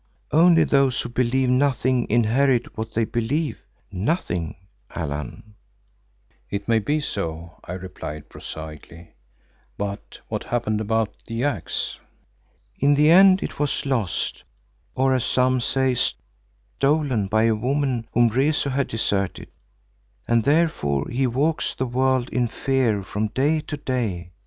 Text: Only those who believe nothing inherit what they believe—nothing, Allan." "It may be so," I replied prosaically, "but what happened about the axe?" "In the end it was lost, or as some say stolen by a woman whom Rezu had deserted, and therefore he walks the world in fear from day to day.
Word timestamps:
Only 0.31 0.63
those 0.63 0.99
who 1.01 1.09
believe 1.09 1.47
nothing 1.49 2.09
inherit 2.09 2.75
what 2.75 2.95
they 2.95 3.05
believe—nothing, 3.05 4.55
Allan." 4.89 5.53
"It 6.49 6.67
may 6.67 6.79
be 6.79 6.99
so," 6.99 7.59
I 7.63 7.73
replied 7.73 8.27
prosaically, 8.27 9.13
"but 9.77 10.19
what 10.27 10.45
happened 10.45 10.81
about 10.81 11.13
the 11.27 11.43
axe?" 11.43 11.99
"In 12.79 12.95
the 12.95 13.11
end 13.11 13.43
it 13.43 13.59
was 13.59 13.85
lost, 13.85 14.43
or 14.95 15.13
as 15.13 15.23
some 15.23 15.61
say 15.61 15.93
stolen 15.93 17.27
by 17.27 17.43
a 17.43 17.53
woman 17.53 18.07
whom 18.11 18.29
Rezu 18.29 18.71
had 18.71 18.87
deserted, 18.87 19.49
and 20.27 20.41
therefore 20.43 21.07
he 21.09 21.27
walks 21.27 21.75
the 21.75 21.85
world 21.85 22.27
in 22.29 22.47
fear 22.47 23.03
from 23.03 23.27
day 23.27 23.59
to 23.61 23.77
day. 23.77 24.31